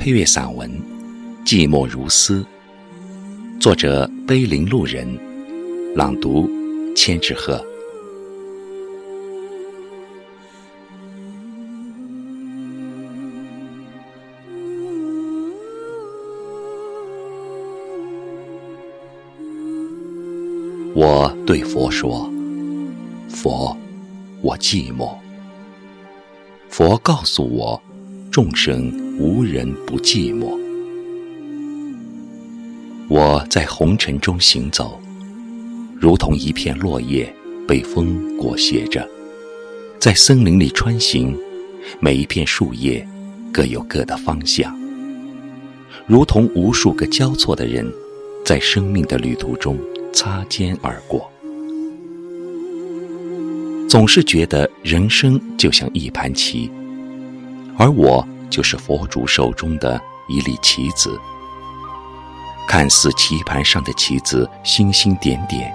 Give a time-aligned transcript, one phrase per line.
[0.00, 0.70] 配乐散文
[1.46, 2.42] 《寂寞如斯》，
[3.60, 5.06] 作者碑林路人，
[5.94, 6.48] 朗读
[6.96, 7.62] 千纸鹤。
[20.94, 22.26] 我对佛说
[23.28, 23.76] ：“佛，
[24.40, 25.14] 我寂寞。”
[26.70, 27.82] 佛告诉我
[28.32, 30.58] ：“众生无人不寂寞。”
[33.08, 34.98] 我在红尘中行走，
[36.00, 37.32] 如同一片落叶
[37.68, 39.06] 被风裹挟着，
[39.98, 41.36] 在森林里穿行，
[42.00, 43.06] 每一片树叶
[43.52, 44.74] 各有各的方向，
[46.06, 47.86] 如同无数个交错的人，
[48.44, 49.78] 在生命的旅途中。
[50.12, 51.30] 擦肩而过，
[53.88, 56.68] 总是觉得人生就像一盘棋，
[57.78, 61.18] 而我就是佛祖手中的一粒棋子。
[62.68, 65.74] 看似棋盘上的棋子星星点点，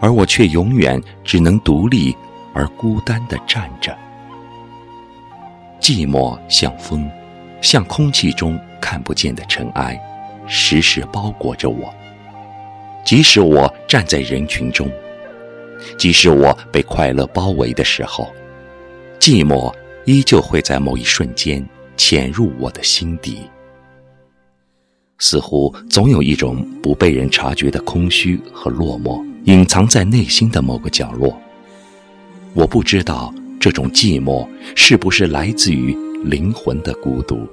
[0.00, 2.16] 而我却永远只能独立
[2.52, 3.96] 而孤单地站着。
[5.80, 7.10] 寂寞像风，
[7.62, 10.00] 像空气中看不见的尘埃，
[10.46, 11.92] 时时包裹着我。
[13.04, 14.90] 即使我站在人群中，
[15.96, 18.30] 即使我被快乐包围的时候，
[19.18, 19.72] 寂寞
[20.04, 21.64] 依旧会在某一瞬间
[22.02, 23.40] 潜入我的心底。
[25.18, 31.38] 似乎总有一种不被人察觉的空虚和落寞，隐藏在内心的某个角落。
[32.54, 37.46] 我不知道这种寂寞是不是来自于灵魂的孤独。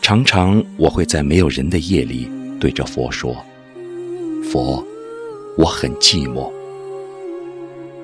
[0.00, 2.28] 常常我会在没有人的夜里。
[2.58, 3.36] 对着佛说
[4.50, 4.84] ：“佛，
[5.56, 6.50] 我很寂寞。”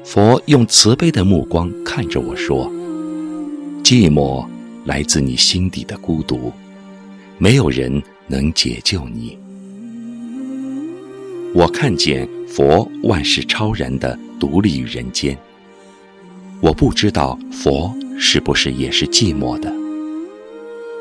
[0.05, 2.69] 佛用慈悲的目光看着我说
[3.89, 4.47] ：“寂寞
[4.85, 6.53] 来自你心底的孤独，
[7.39, 9.39] 没有人能解救你。”
[11.57, 15.35] 我看见佛万事超然的独立于人间。
[16.61, 19.73] 我不知道佛是不是也是寂寞的。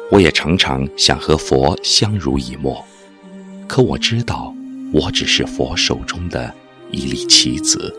[0.09, 2.81] 我也常常想和佛相濡以沫。
[3.67, 4.55] 可我知道，
[4.93, 6.55] 我只是佛手中的
[6.89, 7.93] 一粒棋子。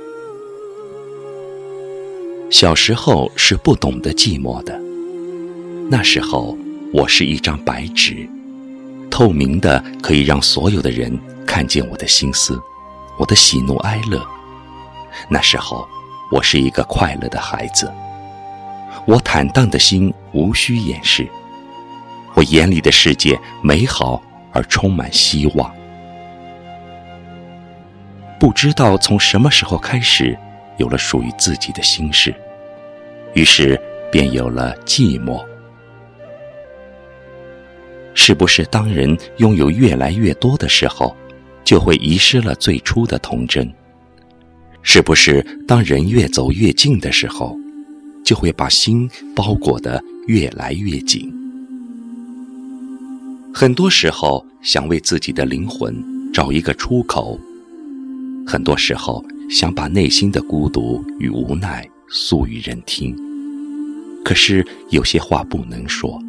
[2.51, 4.81] 小时候是不懂得寂寞的，
[5.91, 6.57] 那时候
[6.93, 8.29] 我是一张白纸，
[9.11, 11.17] 透明的可以让所有的人
[11.47, 12.59] 看见我的心思，
[13.19, 14.27] 我的喜怒哀乐。
[15.29, 15.87] 那时候
[16.33, 17.93] 我是一个快乐的孩子，
[19.07, 21.29] 我坦荡的心无需掩饰，
[22.35, 24.23] 我眼里的世界美好。
[24.51, 25.71] 而充满希望。
[28.41, 30.37] 不知道从什么时候开始，
[30.79, 32.35] 有了属于自己的心事，
[33.35, 33.79] 于是
[34.11, 35.45] 便有了寂寞。
[38.15, 41.17] 是不是当人拥有越来越多的时候，
[41.63, 43.73] 就会遗失了最初的童真？
[44.83, 47.57] 是不是当人越走越近的时候，
[48.25, 51.33] 就会把心包裹得越来越紧？
[53.55, 55.95] 很多时候想为自己的灵魂
[56.33, 57.39] 找一个出口，
[58.47, 63.17] 很多时候想把内心的孤独与无奈诉与人听。
[64.25, 66.23] 可是有些话不能说，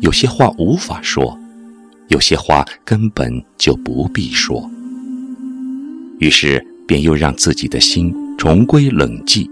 [0.00, 1.38] 有些话无法说，
[2.08, 4.70] 有些话根本就不必说。
[6.18, 9.48] 于是便又让自己的心重归冷寂。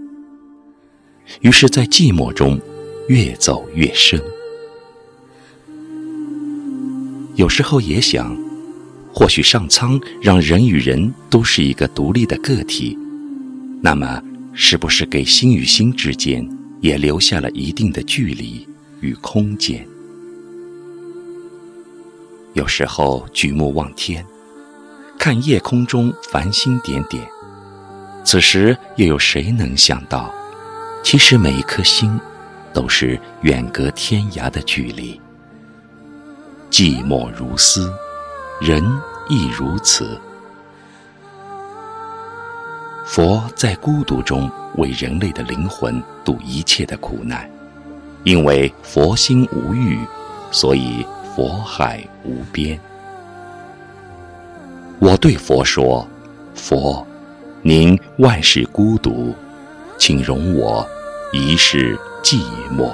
[1.41, 2.59] 于是，在寂寞中
[3.07, 4.21] 越走越深。
[7.35, 8.37] 有时候也想，
[9.13, 12.97] 或许上苍让人与人都是一个独立的个体，
[13.81, 14.21] 那么
[14.53, 16.47] 是不是给心与心之间
[16.79, 18.67] 也留下了一定的距离
[19.01, 19.85] 与空间？
[22.53, 24.25] 有时候举目望天，
[25.17, 27.25] 看夜空中繁星点点，
[28.25, 30.33] 此时又有谁能想到，
[31.03, 32.19] 其实每一颗星
[32.73, 35.19] 都是远隔天涯的距离。
[36.69, 37.91] 寂寞如斯，
[38.61, 38.79] 人
[39.27, 40.21] 亦如此。
[43.03, 44.47] 佛在孤独中
[44.77, 47.49] 为人类的灵魂度一切的苦难，
[48.23, 49.97] 因为佛心无欲，
[50.51, 51.03] 所以
[51.35, 52.79] 佛海无边。
[54.99, 56.07] 我对佛说
[56.53, 57.03] ：“佛，
[57.63, 59.33] 您万事孤独，
[59.97, 60.87] 请容我
[61.33, 62.43] 一世寂
[62.77, 62.91] 寞。”